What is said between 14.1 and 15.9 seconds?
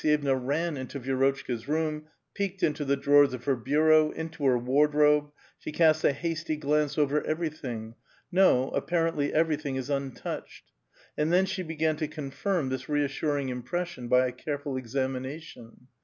a careful ^^.^ixiination.